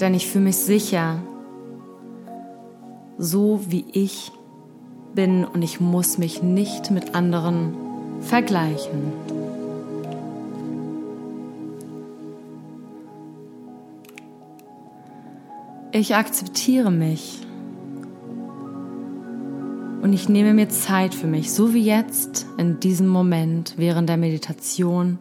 Denn 0.00 0.14
ich 0.14 0.26
fühle 0.26 0.44
mich 0.44 0.56
sicher, 0.56 1.16
so 3.18 3.60
wie 3.68 3.84
ich 3.92 4.32
bin 5.14 5.44
und 5.44 5.62
ich 5.62 5.80
muss 5.80 6.16
mich 6.16 6.42
nicht 6.42 6.90
mit 6.90 7.14
anderen 7.14 7.74
vergleichen. 8.20 9.12
Ich 15.92 16.14
akzeptiere 16.14 16.90
mich 16.90 17.46
und 20.02 20.12
ich 20.12 20.28
nehme 20.28 20.54
mir 20.54 20.68
Zeit 20.68 21.14
für 21.14 21.26
mich, 21.26 21.52
so 21.52 21.74
wie 21.74 21.84
jetzt 21.84 22.46
in 22.56 22.80
diesem 22.80 23.08
Moment 23.08 23.74
während 23.76 24.08
der 24.08 24.16
Meditation 24.16 25.18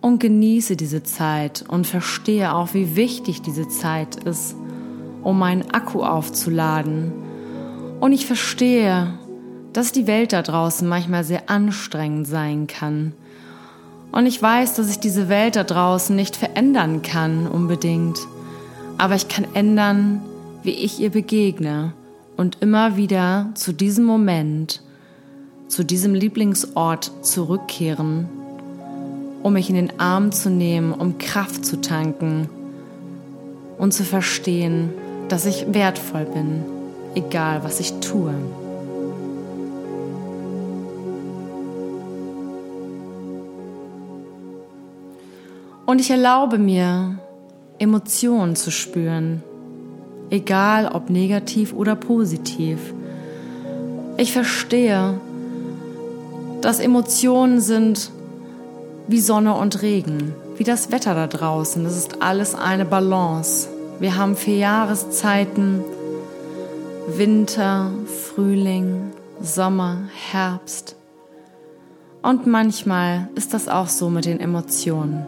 und 0.00 0.20
genieße 0.20 0.76
diese 0.76 1.02
Zeit 1.02 1.64
und 1.66 1.86
verstehe 1.86 2.54
auch, 2.54 2.74
wie 2.74 2.94
wichtig 2.94 3.42
diese 3.42 3.68
Zeit 3.68 4.16
ist, 4.24 4.54
um 5.22 5.38
meinen 5.38 5.70
Akku 5.70 6.02
aufzuladen. 6.02 7.12
Und 8.00 8.12
ich 8.12 8.26
verstehe, 8.26 9.18
dass 9.72 9.92
die 9.92 10.06
Welt 10.06 10.32
da 10.32 10.42
draußen 10.42 10.86
manchmal 10.86 11.24
sehr 11.24 11.50
anstrengend 11.50 12.28
sein 12.28 12.66
kann. 12.66 13.12
Und 14.12 14.26
ich 14.26 14.40
weiß, 14.40 14.74
dass 14.74 14.88
ich 14.88 15.00
diese 15.00 15.28
Welt 15.28 15.56
da 15.56 15.64
draußen 15.64 16.14
nicht 16.14 16.36
verändern 16.36 17.02
kann 17.02 17.48
unbedingt, 17.48 18.18
aber 18.98 19.16
ich 19.16 19.26
kann 19.26 19.46
ändern, 19.54 20.22
wie 20.62 20.70
ich 20.70 21.00
ihr 21.00 21.10
begegne 21.10 21.92
und 22.36 22.58
immer 22.60 22.96
wieder 22.96 23.50
zu 23.54 23.72
diesem 23.72 24.04
Moment, 24.04 24.82
zu 25.68 25.84
diesem 25.84 26.14
Lieblingsort 26.14 27.12
zurückkehren, 27.22 28.28
um 29.42 29.52
mich 29.52 29.68
in 29.68 29.76
den 29.76 30.00
Arm 30.00 30.32
zu 30.32 30.50
nehmen, 30.50 30.92
um 30.92 31.18
Kraft 31.18 31.64
zu 31.64 31.80
tanken 31.80 32.48
und 33.78 33.92
zu 33.92 34.04
verstehen, 34.04 34.90
dass 35.28 35.46
ich 35.46 35.72
wertvoll 35.72 36.26
bin, 36.26 36.62
egal 37.14 37.64
was 37.64 37.80
ich 37.80 37.92
tue. 38.00 38.34
Und 45.86 46.00
ich 46.00 46.10
erlaube 46.10 46.58
mir, 46.58 47.18
Emotionen 47.78 48.56
zu 48.56 48.70
spüren, 48.70 49.42
egal 50.30 50.86
ob 50.86 51.10
negativ 51.10 51.72
oder 51.72 51.94
positiv. 51.96 52.78
Ich 54.16 54.32
verstehe, 54.32 55.20
dass 56.60 56.80
Emotionen 56.80 57.60
sind 57.60 58.10
wie 59.06 59.20
Sonne 59.20 59.54
und 59.54 59.82
Regen, 59.82 60.34
wie 60.56 60.64
das 60.64 60.90
Wetter 60.90 61.14
da 61.14 61.26
draußen. 61.26 61.84
Das 61.84 61.96
ist 61.96 62.22
alles 62.22 62.54
eine 62.54 62.84
Balance. 62.84 63.68
Wir 64.00 64.16
haben 64.16 64.36
vier 64.36 64.56
Jahreszeiten, 64.56 65.82
Winter, 67.08 67.90
Frühling, 68.06 69.12
Sommer, 69.42 70.08
Herbst. 70.30 70.96
Und 72.22 72.46
manchmal 72.46 73.28
ist 73.34 73.52
das 73.52 73.68
auch 73.68 73.88
so 73.88 74.08
mit 74.08 74.24
den 74.24 74.40
Emotionen. 74.40 75.26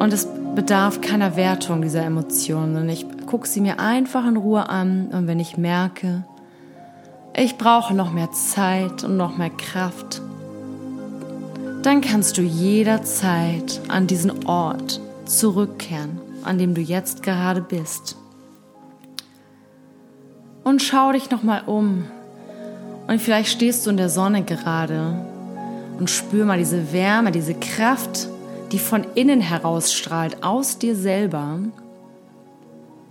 Und 0.00 0.12
es 0.12 0.26
bedarf 0.56 1.00
keiner 1.00 1.36
Wertung 1.36 1.82
dieser 1.82 2.02
Emotionen, 2.02 2.74
sondern 2.74 2.88
ich 2.88 3.06
gucke 3.30 3.46
sie 3.46 3.60
mir 3.60 3.78
einfach 3.78 4.26
in 4.26 4.36
Ruhe 4.36 4.68
an 4.68 5.06
und 5.12 5.28
wenn 5.28 5.38
ich 5.38 5.56
merke, 5.56 6.24
ich 7.32 7.56
brauche 7.56 7.94
noch 7.94 8.10
mehr 8.10 8.32
Zeit 8.32 9.04
und 9.04 9.16
noch 9.16 9.38
mehr 9.38 9.50
Kraft, 9.50 10.20
dann 11.84 12.00
kannst 12.00 12.38
du 12.38 12.42
jederzeit 12.42 13.80
an 13.86 14.08
diesen 14.08 14.48
Ort 14.48 15.00
zurückkehren, 15.26 16.18
an 16.42 16.58
dem 16.58 16.74
du 16.74 16.80
jetzt 16.80 17.22
gerade 17.22 17.60
bist. 17.60 18.16
Und 20.64 20.82
schau 20.82 21.12
dich 21.12 21.30
noch 21.30 21.44
mal 21.44 21.62
um. 21.66 22.06
Und 23.06 23.22
vielleicht 23.22 23.50
stehst 23.50 23.86
du 23.86 23.90
in 23.90 23.96
der 23.96 24.08
Sonne 24.08 24.42
gerade 24.42 25.24
und 26.00 26.10
spür 26.10 26.46
mal 26.46 26.58
diese 26.58 26.92
Wärme, 26.92 27.30
diese 27.30 27.54
Kraft, 27.54 28.28
die 28.72 28.80
von 28.80 29.06
innen 29.14 29.40
herausstrahlt, 29.40 30.42
aus 30.42 30.78
dir 30.78 30.96
selber 30.96 31.60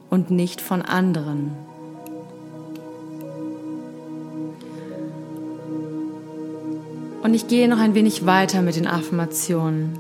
und 0.10 0.32
nicht 0.32 0.62
von 0.62 0.82
anderen. 0.82 1.52
Und 7.22 7.34
ich 7.34 7.48
gehe 7.48 7.68
noch 7.68 7.80
ein 7.80 7.96
wenig 7.96 8.26
weiter 8.26 8.62
mit 8.62 8.76
den 8.76 8.88
Affirmationen. 8.88 10.00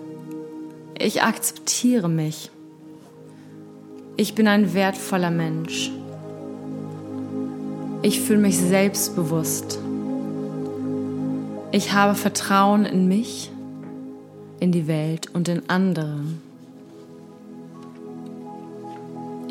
Ich 0.98 1.22
akzeptiere 1.22 2.10
mich. 2.10 2.50
Ich 4.18 4.36
bin 4.36 4.48
ein 4.48 4.74
wertvoller 4.74 5.32
Mensch. 5.32 5.92
Ich 8.02 8.22
fühle 8.22 8.40
mich 8.40 8.58
selbstbewusst. 8.58 9.80
Ich 11.72 11.94
habe 11.94 12.16
Vertrauen 12.16 12.86
in 12.86 13.08
mich 13.08 13.52
in 14.60 14.72
die 14.72 14.88
Welt 14.88 15.28
und 15.34 15.48
in 15.48 15.70
andere. 15.70 16.20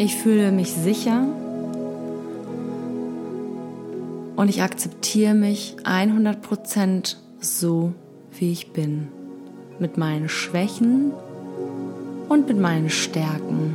Ich 0.01 0.15
fühle 0.15 0.53
mich 0.53 0.73
sicher 0.73 1.27
und 4.37 4.49
ich 4.49 4.63
akzeptiere 4.63 5.35
mich 5.35 5.75
100% 5.83 7.17
so, 7.41 7.95
wie 8.31 8.53
ich 8.53 8.73
bin, 8.73 9.09
mit 9.81 9.99
meinen 9.99 10.29
Schwächen 10.29 11.11
und 12.29 12.47
mit 12.47 12.61
meinen 12.61 12.91
Stärken. 12.91 13.75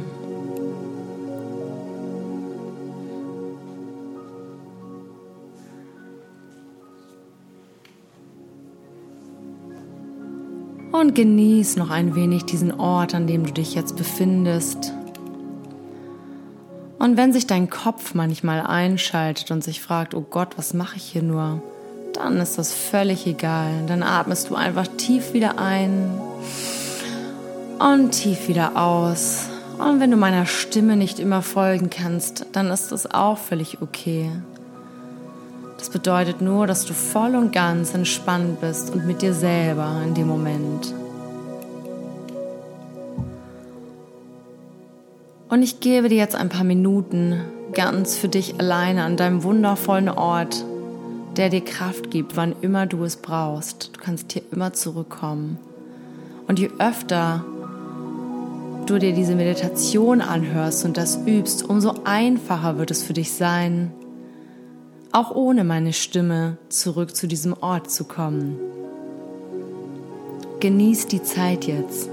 Und 10.93 11.15
genieß 11.15 11.75
noch 11.75 11.89
ein 11.89 12.15
wenig 12.15 12.45
diesen 12.45 12.71
Ort, 12.71 13.13
an 13.13 13.27
dem 13.27 13.45
du 13.45 13.51
dich 13.51 13.75
jetzt 13.75 13.97
befindest. 13.97 14.93
Und 17.03 17.17
wenn 17.17 17.33
sich 17.33 17.47
dein 17.47 17.69
Kopf 17.69 18.13
manchmal 18.13 18.61
einschaltet 18.61 19.51
und 19.51 19.61
sich 19.61 19.81
fragt, 19.81 20.15
oh 20.15 20.21
Gott, 20.21 20.57
was 20.57 20.73
mache 20.73 20.95
ich 20.95 21.03
hier 21.03 21.21
nur, 21.21 21.61
dann 22.13 22.37
ist 22.37 22.57
das 22.57 22.71
völlig 22.71 23.27
egal. 23.27 23.71
Dann 23.87 24.03
atmest 24.03 24.49
du 24.49 24.55
einfach 24.55 24.87
tief 24.87 25.33
wieder 25.33 25.59
ein 25.59 26.09
und 27.77 28.11
tief 28.11 28.47
wieder 28.47 28.81
aus. 28.81 29.49
Und 29.79 29.99
wenn 29.99 30.11
du 30.11 30.15
meiner 30.15 30.45
Stimme 30.45 30.95
nicht 30.95 31.19
immer 31.19 31.41
folgen 31.41 31.89
kannst, 31.89 32.45
dann 32.53 32.67
ist 32.67 32.93
das 32.93 33.13
auch 33.13 33.37
völlig 33.37 33.81
okay. 33.81 34.31
Das 35.77 35.89
bedeutet 35.89 36.39
nur, 36.39 36.67
dass 36.67 36.85
du 36.85 36.93
voll 36.93 37.35
und 37.35 37.51
ganz 37.51 37.93
entspannt 37.93 38.61
bist 38.61 38.91
und 38.91 39.05
mit 39.05 39.21
dir 39.21 39.33
selber 39.33 40.01
in 40.07 40.13
dem 40.13 40.27
Moment. 40.27 40.93
Und 45.53 45.61
ich 45.61 45.81
gebe 45.81 46.09
dir 46.09 46.17
jetzt 46.17 46.33
ein 46.33 46.49
paar 46.49 46.63
Minuten 46.63 47.39
ganz 47.73 48.17
für 48.17 48.27
dich 48.27 48.59
alleine 48.59 49.03
an 49.03 49.17
deinem 49.17 49.43
wundervollen 49.43 50.09
Ort, 50.09 50.65
der 51.37 51.49
dir 51.49 51.61
Kraft 51.61 52.09
gibt, 52.09 52.35
wann 52.35 52.55
immer 52.61 52.87
du 52.87 53.03
es 53.03 53.17
brauchst. 53.17 53.95
Du 53.95 54.01
kannst 54.01 54.31
hier 54.31 54.41
immer 54.51 54.73
zurückkommen. 54.73 55.59
Und 56.47 56.57
je 56.57 56.71
öfter 56.79 57.45
du 58.87 58.97
dir 58.97 59.13
diese 59.13 59.35
Meditation 59.35 60.21
anhörst 60.21 60.85
und 60.85 60.97
das 60.97 61.19
übst, 61.27 61.69
umso 61.69 61.93
einfacher 62.03 62.79
wird 62.79 62.89
es 62.89 63.03
für 63.03 63.13
dich 63.13 63.31
sein, 63.31 63.91
auch 65.11 65.35
ohne 65.35 65.63
meine 65.63 65.93
Stimme 65.93 66.57
zurück 66.69 67.15
zu 67.15 67.27
diesem 67.27 67.53
Ort 67.61 67.91
zu 67.91 68.05
kommen. 68.05 68.57
Genieß 70.61 71.05
die 71.09 71.21
Zeit 71.21 71.65
jetzt. 71.65 72.09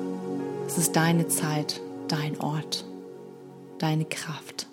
Es 0.66 0.76
ist 0.76 0.94
deine 0.94 1.26
Zeit, 1.28 1.80
dein 2.06 2.38
Ort, 2.38 2.84
deine 3.82 4.04
Kraft. 4.04 4.69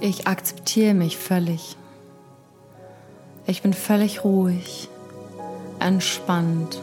Ich 0.00 0.28
akzeptiere 0.28 0.94
mich 0.94 1.16
völlig. 1.16 1.76
Ich 3.46 3.62
bin 3.62 3.72
völlig 3.72 4.22
ruhig, 4.22 4.88
entspannt 5.80 6.80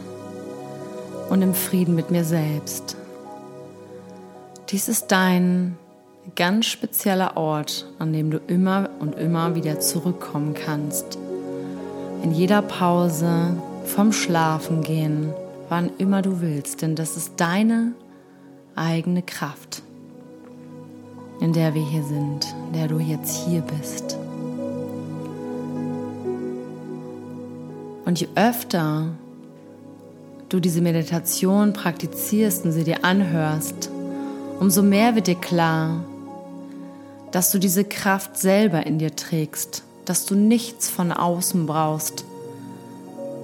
und 1.30 1.40
im 1.40 1.54
Frieden 1.54 1.94
mit 1.94 2.10
mir 2.10 2.24
selbst. 2.24 2.96
Dies 4.68 4.88
ist 4.88 5.12
dein 5.12 5.78
ganz 6.34 6.66
spezieller 6.66 7.38
Ort, 7.38 7.86
an 7.98 8.12
dem 8.12 8.30
du 8.30 8.38
immer 8.48 8.90
und 8.98 9.16
immer 9.16 9.54
wieder 9.54 9.80
zurückkommen 9.80 10.52
kannst. 10.52 11.18
In 12.22 12.32
jeder 12.32 12.60
Pause, 12.60 13.56
vom 13.86 14.12
Schlafengehen, 14.12 15.32
wann 15.70 15.90
immer 15.96 16.20
du 16.20 16.42
willst, 16.42 16.82
denn 16.82 16.96
das 16.96 17.16
ist 17.16 17.34
deine 17.36 17.92
eigene 18.74 19.22
Kraft, 19.22 19.82
in 21.46 21.52
der 21.52 21.74
wir 21.74 21.82
hier 21.82 22.02
sind, 22.02 22.44
in 22.66 22.72
der 22.72 22.88
du 22.88 22.98
jetzt 22.98 23.36
hier 23.46 23.60
bist. 23.60 24.18
Und 28.04 28.18
je 28.18 28.26
öfter 28.34 29.10
du 30.48 30.58
diese 30.58 30.80
Meditation 30.80 31.72
praktizierst 31.72 32.64
und 32.64 32.72
sie 32.72 32.82
dir 32.82 33.04
anhörst, 33.04 33.90
umso 34.58 34.82
mehr 34.82 35.14
wird 35.14 35.28
dir 35.28 35.36
klar, 35.36 36.00
dass 37.30 37.52
du 37.52 37.60
diese 37.60 37.84
Kraft 37.84 38.36
selber 38.36 38.84
in 38.84 38.98
dir 38.98 39.14
trägst, 39.14 39.84
dass 40.04 40.26
du 40.26 40.34
nichts 40.34 40.90
von 40.90 41.12
außen 41.12 41.64
brauchst, 41.64 42.24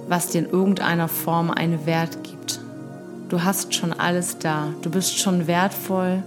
was 0.09 0.27
dir 0.27 0.39
in 0.39 0.49
irgendeiner 0.49 1.07
Form 1.07 1.51
einen 1.51 1.85
Wert 1.85 2.21
gibt. 2.25 2.59
Du 3.29 3.45
hast 3.45 3.73
schon 3.73 3.93
alles 3.93 4.39
da, 4.39 4.73
du 4.81 4.89
bist 4.89 5.17
schon 5.17 5.47
wertvoll, 5.47 6.21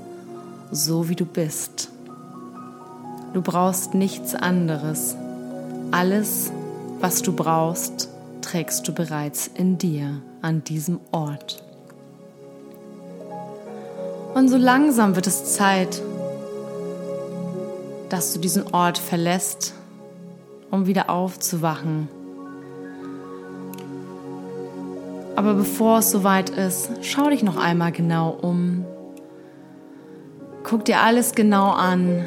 so 0.70 1.08
wie 1.08 1.16
du 1.16 1.24
bist. 1.24 1.90
Du 3.32 3.42
brauchst 3.42 3.94
nichts 3.94 4.34
anderes. 4.34 5.16
Alles, 5.90 6.50
was 7.00 7.22
du 7.22 7.32
brauchst, 7.32 8.08
trägst 8.40 8.86
du 8.88 8.92
bereits 8.92 9.50
in 9.52 9.78
dir, 9.78 10.22
an 10.42 10.64
diesem 10.64 11.00
Ort. 11.12 11.62
Und 14.34 14.48
so 14.48 14.56
langsam 14.56 15.16
wird 15.16 15.26
es 15.26 15.54
Zeit, 15.54 16.02
dass 18.08 18.32
du 18.32 18.38
diesen 18.38 18.72
Ort 18.74 18.98
verlässt, 18.98 19.74
um 20.70 20.86
wieder 20.86 21.10
aufzuwachen. 21.10 22.08
Aber 25.36 25.54
bevor 25.54 25.98
es 25.98 26.10
soweit 26.10 26.50
ist, 26.50 26.90
schau 27.02 27.28
dich 27.28 27.42
noch 27.42 27.56
einmal 27.56 27.92
genau 27.92 28.30
um. 28.30 28.84
Guck 30.68 30.84
dir 30.84 31.00
alles 31.00 31.36
genau 31.36 31.70
an. 31.70 32.24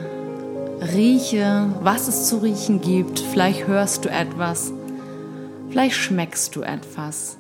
Rieche, 0.94 1.76
was 1.82 2.08
es 2.08 2.30
zu 2.30 2.38
riechen 2.38 2.80
gibt. 2.80 3.20
Vielleicht 3.20 3.68
hörst 3.68 4.06
du 4.06 4.10
etwas. 4.10 4.72
Vielleicht 5.70 5.96
schmeckst 5.96 6.56
du 6.56 6.62
etwas. 6.62 7.38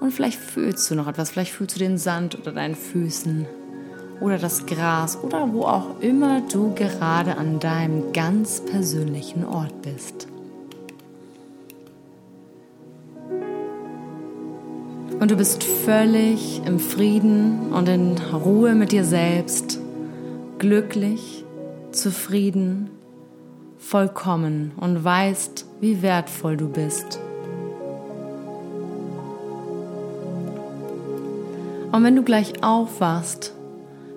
Und 0.00 0.10
vielleicht 0.10 0.38
fühlst 0.38 0.90
du 0.90 0.94
noch 0.94 1.06
etwas. 1.06 1.28
Vielleicht 1.28 1.52
fühlst 1.52 1.76
du 1.76 1.80
den 1.80 1.98
Sand 1.98 2.34
unter 2.34 2.50
deinen 2.50 2.76
Füßen 2.76 3.44
oder 4.22 4.38
das 4.38 4.64
Gras 4.64 5.18
oder 5.22 5.52
wo 5.52 5.64
auch 5.64 6.00
immer 6.00 6.40
du 6.50 6.74
gerade 6.74 7.36
an 7.36 7.60
deinem 7.60 8.14
ganz 8.14 8.62
persönlichen 8.62 9.44
Ort 9.44 9.82
bist. 9.82 10.28
Und 15.20 15.30
du 15.30 15.36
bist 15.36 15.62
völlig 15.62 16.62
im 16.64 16.78
Frieden 16.80 17.70
und 17.70 17.86
in 17.86 18.16
Ruhe 18.32 18.74
mit 18.74 18.92
dir 18.92 19.04
selbst, 19.04 19.81
glücklich, 20.62 21.44
zufrieden, 21.90 22.88
vollkommen 23.78 24.70
und 24.76 25.02
weißt, 25.02 25.66
wie 25.80 26.02
wertvoll 26.02 26.56
du 26.56 26.68
bist. 26.68 27.18
Und 31.90 32.04
wenn 32.04 32.14
du 32.14 32.22
gleich 32.22 32.62
aufwachst, 32.62 33.52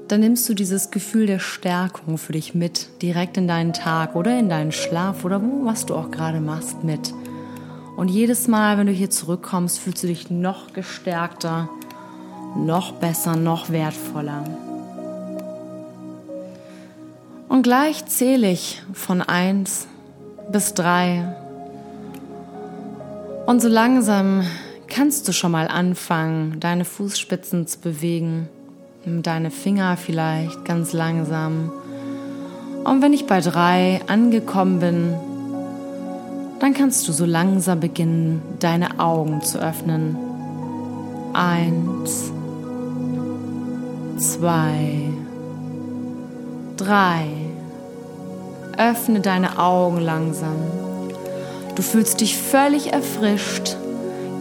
dann 0.07 0.19
nimmst 0.19 0.47
du 0.47 0.53
dieses 0.53 0.91
Gefühl 0.91 1.25
der 1.25 1.39
Stärkung 1.39 2.19
für 2.19 2.33
dich 2.33 2.53
mit, 2.53 3.01
direkt 3.01 3.37
in 3.37 3.47
deinen 3.47 3.73
Tag 3.73 4.15
oder 4.15 4.37
in 4.37 4.47
deinen 4.47 4.71
Schlaf 4.71 5.25
oder 5.25 5.41
wo, 5.41 5.65
was 5.65 5.87
du 5.87 5.95
auch 5.95 6.11
gerade 6.11 6.41
machst, 6.41 6.83
mit. 6.83 7.11
Und 7.97 8.09
jedes 8.09 8.47
Mal, 8.47 8.77
wenn 8.77 8.85
du 8.85 8.93
hier 8.93 9.09
zurückkommst, 9.09 9.79
fühlst 9.79 10.03
du 10.03 10.07
dich 10.07 10.29
noch 10.29 10.73
gestärkter, 10.73 11.69
noch 12.55 12.91
besser, 12.91 13.35
noch 13.35 13.71
wertvoller. 13.71 14.43
Und 17.47 17.63
gleich 17.63 18.05
zähle 18.05 18.51
ich 18.51 18.81
von 18.93 19.21
eins 19.21 19.87
bis 20.51 20.73
drei. 20.73 21.35
Und 23.45 23.61
so 23.61 23.67
langsam 23.67 24.43
kannst 24.87 25.27
du 25.27 25.33
schon 25.33 25.51
mal 25.51 25.67
anfangen, 25.67 26.59
deine 26.59 26.85
Fußspitzen 26.85 27.67
zu 27.67 27.79
bewegen 27.79 28.49
Nimm 29.05 29.21
deine 29.21 29.51
Finger 29.51 29.97
vielleicht 29.97 30.65
ganz 30.65 30.91
langsam. 30.91 31.71
Und 32.83 33.03
wenn 33.03 33.13
ich 33.13 33.27
bei 33.27 33.39
drei 33.39 34.01
angekommen 34.07 34.79
bin, 34.79 35.13
dann 36.59 36.73
kannst 36.73 37.07
du 37.07 37.11
so 37.11 37.25
langsam 37.25 37.79
beginnen, 37.79 38.41
deine 38.59 38.99
Augen 38.99 39.43
zu 39.43 39.59
öffnen. 39.59 40.17
Eins, 41.33 42.31
zwei, 44.17 45.04
drei. 46.77 47.27
Öffne 48.77 49.21
deine 49.21 49.59
Augen 49.59 49.99
langsam. 49.99 50.55
Du 51.75 51.81
fühlst 51.81 52.21
dich 52.21 52.37
völlig 52.37 52.93
erfrischt, 52.93 53.75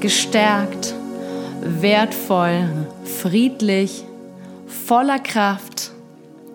gestärkt, 0.00 0.94
wertvoll, 1.60 2.68
friedlich 3.04 4.04
voller 4.84 5.18
Kraft 5.18 5.92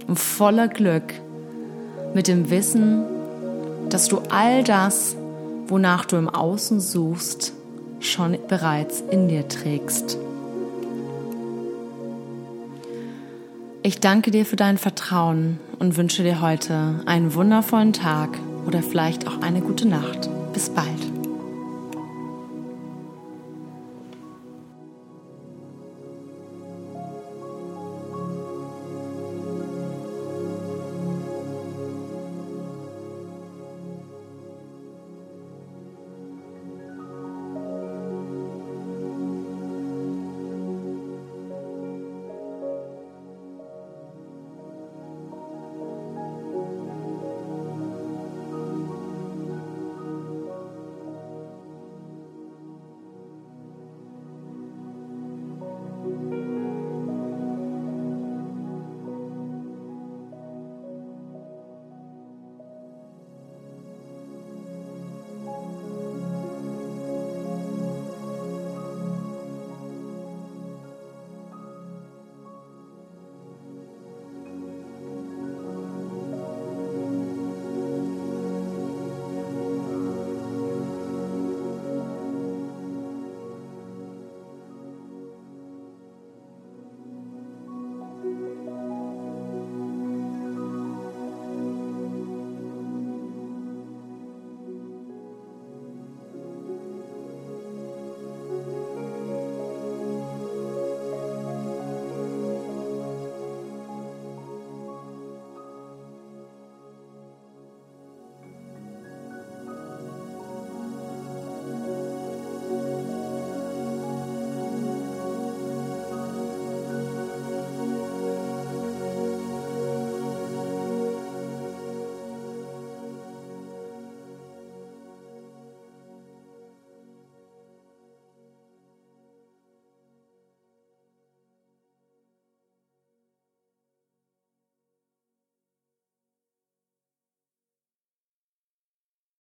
und 0.08 0.20
voller 0.20 0.68
Glück 0.68 1.14
mit 2.14 2.28
dem 2.28 2.50
Wissen, 2.50 3.04
dass 3.90 4.08
du 4.08 4.22
all 4.30 4.64
das, 4.64 5.16
wonach 5.68 6.06
du 6.06 6.16
im 6.16 6.30
Außen 6.30 6.80
suchst, 6.80 7.54
schon 8.00 8.38
bereits 8.48 9.02
in 9.10 9.28
dir 9.28 9.48
trägst. 9.48 10.18
Ich 13.82 14.00
danke 14.00 14.30
dir 14.30 14.46
für 14.46 14.56
dein 14.56 14.78
Vertrauen 14.78 15.60
und 15.80 15.98
wünsche 15.98 16.24
dir 16.24 16.42
heute 16.42 17.00
einen 17.06 17.34
wundervollen 17.34 17.94
Tag 17.94 18.38
oder 18.66 18.84
vielleicht 18.84 19.28
auch 19.28 19.42
eine 19.42 19.62
gute 19.62 19.88
Nacht. 19.88 20.30
Bis 20.54 20.70
bald. 20.70 21.09